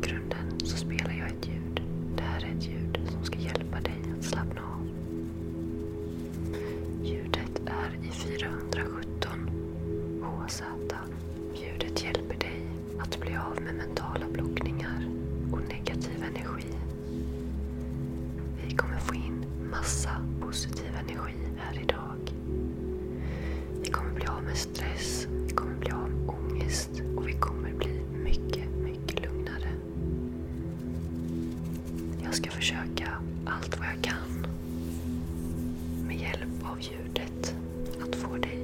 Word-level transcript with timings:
bakgrunden 0.00 0.66
så 0.66 0.76
spelar 0.76 0.97
Jag 32.28 32.36
ska 32.36 32.50
försöka 32.50 33.10
allt 33.46 33.78
vad 33.78 33.86
jag 33.88 34.04
kan 34.04 34.46
med 36.06 36.16
hjälp 36.16 36.62
av 36.62 36.80
ljudet 36.80 37.54
att 38.02 38.16
få 38.16 38.36
dig 38.36 38.57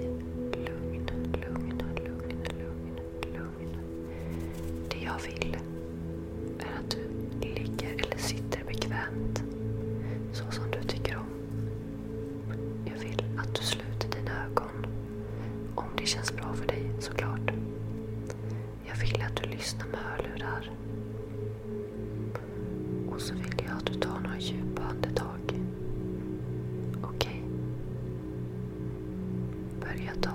börja 30.04 30.20
ta 30.20 30.30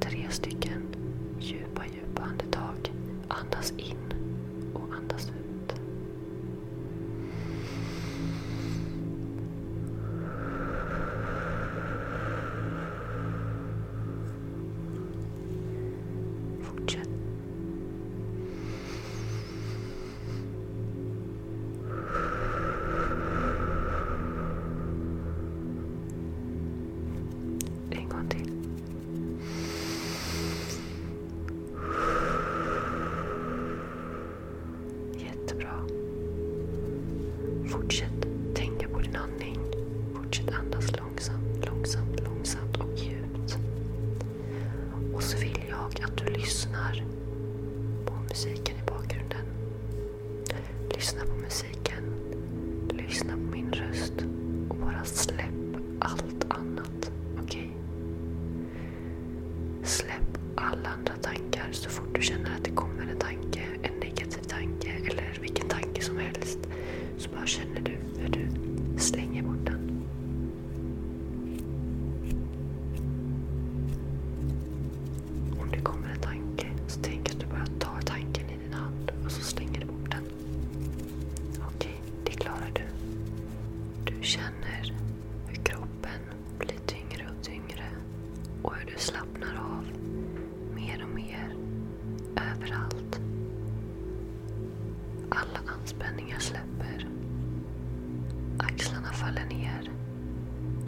tre 0.00 0.26
stycken 0.30 0.82
djupa, 1.40 1.82
djupa 1.84 2.22
andetag. 2.22 2.92
Andas 3.28 3.72
in 3.76 4.05
Vad 67.46 67.50
känner 67.50 67.80
du 67.80 68.20
hur 68.20 68.28
du 68.28 68.48
slänger 69.00 69.42
bort 69.42 69.66
den? 69.66 69.75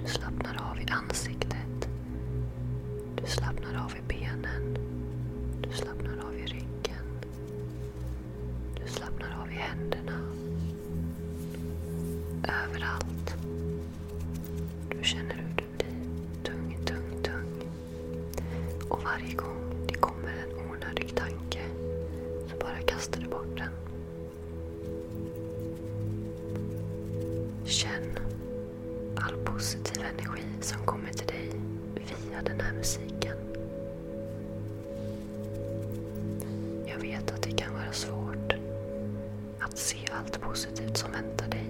Du 0.08 0.14
slappnar 0.14 0.70
av 0.70 0.81
i 0.81 0.87
ansiktet. 0.90 1.88
Du 3.14 3.26
slappnar 3.26 3.84
av 3.84 3.93
i 3.96 4.02
benen. 4.08 4.78
Du 5.62 5.70
slappnar 5.72 6.26
av 6.26 6.34
i 6.34 6.46
ryggen. 6.46 7.08
Du 8.75 8.93
slappnar 8.93 9.43
av 9.43 9.52
i 9.52 9.55
händerna. 9.55 10.20
Överallt. 12.43 13.37
Du 14.88 15.05
känner 15.05 15.34
hur 15.34 15.55
du 15.56 15.64
blir 15.76 16.43
tung, 16.43 16.78
tung, 16.84 17.22
tung. 17.22 17.70
Och 18.88 19.02
varje 19.04 19.34
gång 19.34 19.57
vara 37.88 37.96
svårt. 37.96 38.52
Att 39.61 39.79
se 39.79 39.99
allt 40.12 40.40
positivt 40.40 40.96
som 40.96 41.12
väntar 41.12 41.49
dig 41.49 41.67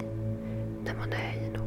när 0.83 0.93
man 0.93 1.13
är 1.13 1.41
i 1.41 1.45
en 1.45 1.58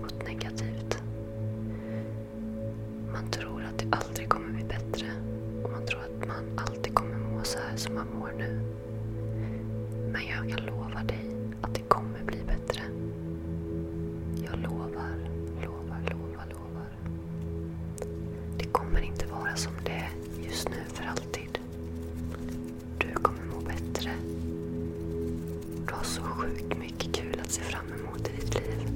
så 26.23 26.29
sjukt 26.29 26.79
mycket 26.79 27.15
kul 27.15 27.41
att 27.45 27.51
se 27.51 27.63
fram 27.63 27.85
emot 27.87 28.29
i 28.29 28.33
ditt 28.41 28.55
liv. 28.55 28.89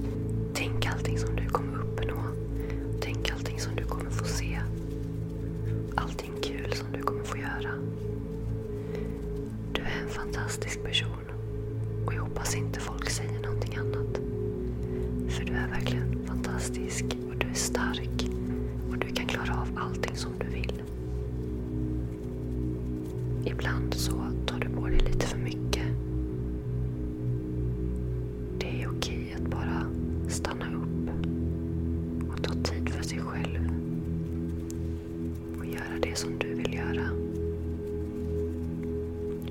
Tänk 0.55 0.87
allting 0.87 1.19
som 1.19 1.37
du 1.37 1.49
kommer 1.49 1.78
uppnå. 1.78 2.17
Tänk 3.00 3.31
allting 3.32 3.61
som 3.61 3.76
du 3.76 3.84
kommer 3.84 4.11
få 4.11 4.25
se. 4.25 4.61
Allting 5.94 6.32
kul 6.43 6.73
som 6.73 6.93
du 6.93 7.02
kommer 7.02 7.25
få 7.25 7.37
göra. 7.37 7.70
Du 9.73 9.82
är 9.82 10.02
en 10.02 10.08
fantastisk 10.08 10.82
person. 10.82 11.25
sig 33.06 33.20
själv 33.20 33.70
och 35.58 35.67
göra 35.67 35.99
det 36.03 36.19
som 36.19 36.38
du 36.38 36.55
vill 36.55 36.75
göra. 36.75 37.11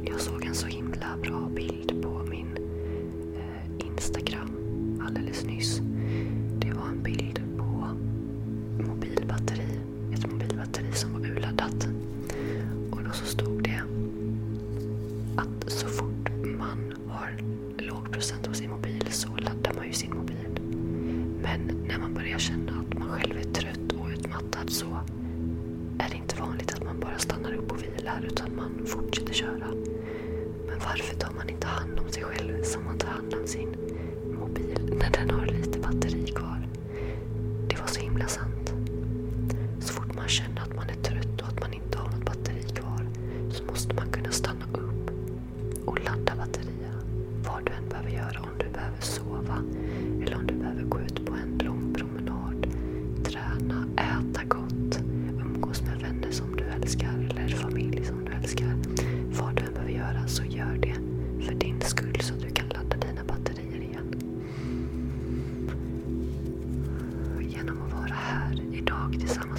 Jag 0.03 0.19
såg 0.21 0.45
en 0.45 0.55
så 0.55 0.67
himla 0.67 1.17
bra 1.21 1.49
bild 1.55 2.03
på 2.03 2.23
min 2.29 2.57
eh, 3.35 3.87
Instagram 3.87 4.49
alldeles 5.07 5.43
nyss. 5.45 5.81
där 28.21 28.27
utan 28.27 28.55
man 28.55 28.85
fortsätter 28.85 29.33
köra. 29.33 29.67
Men 30.67 30.79
varför 30.79 31.15
tar 31.15 31.33
man 31.33 31.49
inte 31.49 31.67
hand 31.67 31.99
om 31.99 32.09
sig 32.09 32.23
själv 32.23 32.63
som 32.63 32.83
man 32.85 32.97
tar 32.97 33.07
hand 33.07 33.33
om 33.33 33.47
sin 33.47 33.75
mobil 34.39 34.93
när 34.99 35.09
den 35.09 35.29
har 35.29 35.44
full 62.15 62.23
så 62.23 62.33
du 62.45 62.53
kan 62.53 62.67
ladda 62.69 62.97
dina 62.97 63.23
batterier 63.23 63.81
igen. 63.81 64.15
Genom 67.41 67.81
att 67.81 67.93
vara 67.93 68.13
här 68.13 68.61
idag 68.73 69.17
tillsammans 69.19 69.54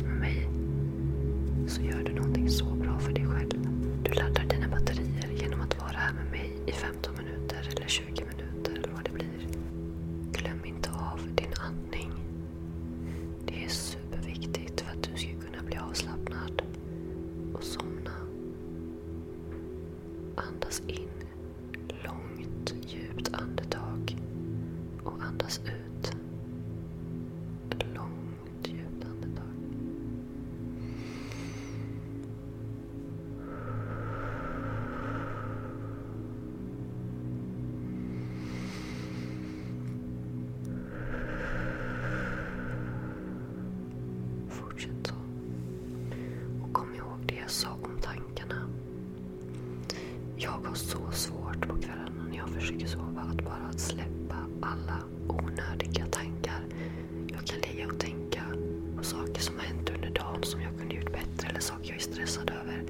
stressad 62.16 62.50
över. 62.50 62.82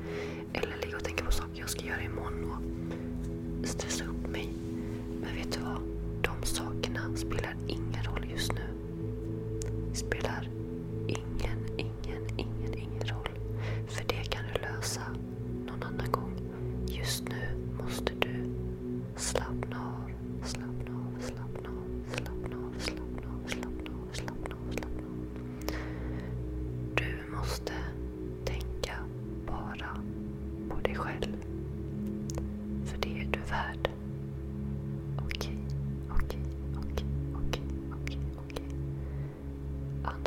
Eller 0.52 0.76
ligga 0.82 0.96
och 0.96 1.04
tänka 1.04 1.24
på 1.24 1.30
saker 1.30 1.60
jag 1.60 1.70
ska 1.70 1.86
göra 1.86 2.02
imorgon 2.02 2.50
och 3.62 3.68
stressa 3.68 4.04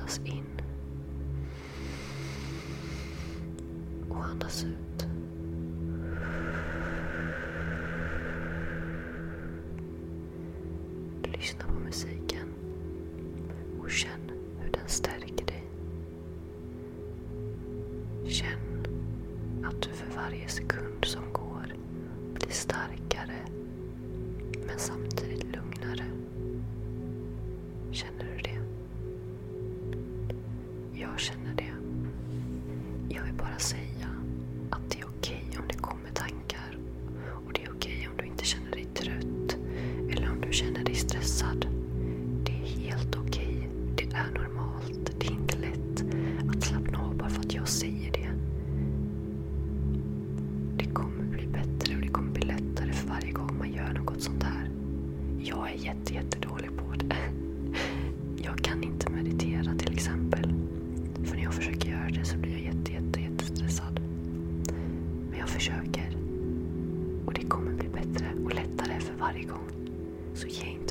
Andas 0.09 0.21
in. 0.25 0.61
Och 4.09 4.25
andas 4.25 4.63
ut. 4.63 5.07
Lyssna 11.23 11.65
på 11.67 11.79
musiken 11.79 12.53
och 13.81 13.91
känn 13.91 14.31
hur 14.59 14.71
den 14.71 14.87
stärker 14.87 15.45
dig. 15.45 15.63
Känn 18.27 18.85
att 19.65 19.81
du 19.81 19.89
för 19.89 20.15
varje 20.15 20.47
sekund 20.47 21.05
som 21.05 21.28
Jag 31.19 31.23
känner 31.25 31.53
det. 31.55 31.73
Jag 33.15 33.23
vill 33.23 33.33
bara 33.33 33.59
säga 33.59 33.88
försöker. 65.59 66.17
Och 67.25 67.33
det 67.33 67.41
kommer 67.41 67.71
bli 67.71 67.89
bättre 67.89 68.25
och 68.45 68.53
lättare 68.53 68.99
för 68.99 69.13
varje 69.19 69.43
gång. 69.43 69.69
Så 70.33 70.47
ge 70.47 70.65
inte 70.65 70.88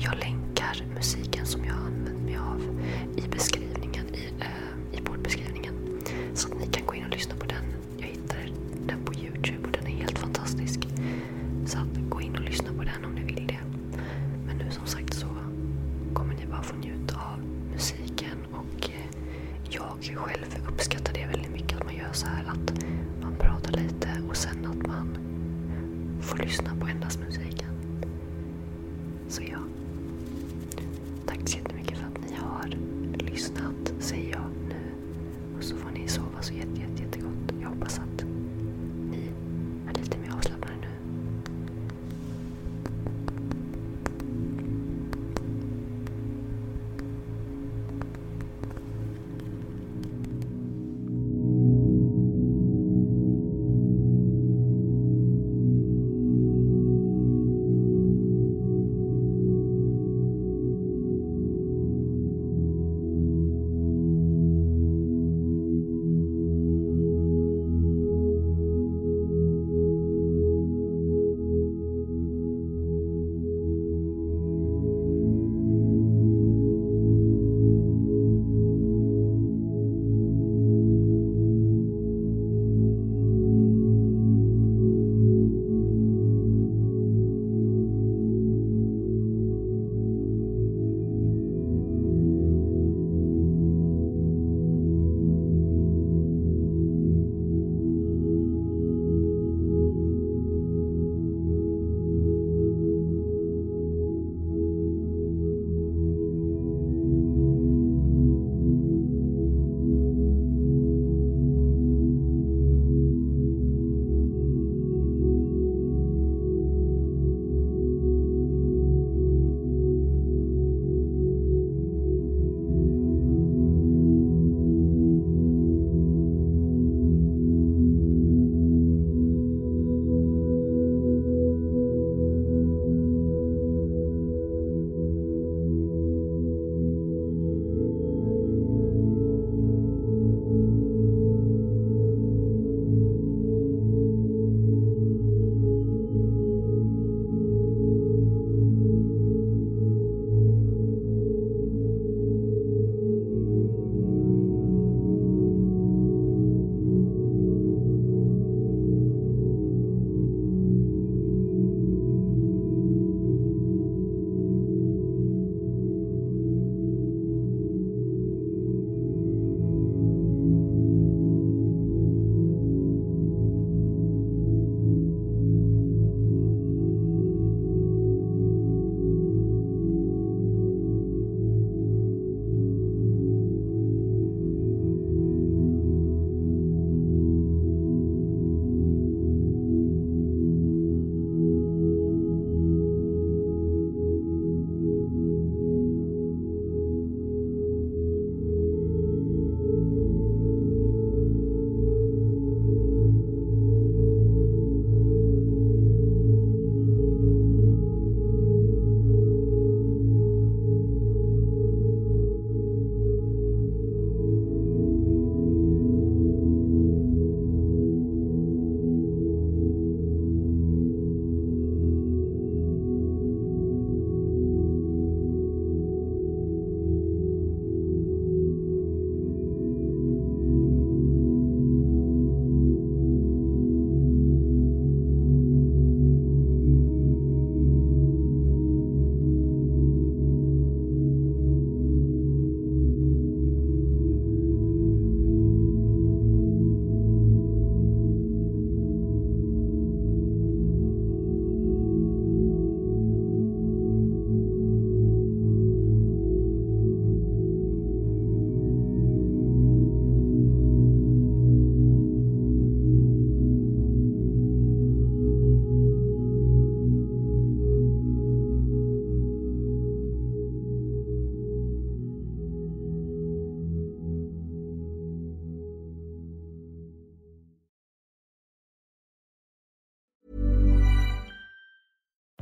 Jag 0.00 0.18
länkar 0.18 0.84
musiken 0.94 1.46
som 1.46 1.64
jag 1.64 1.74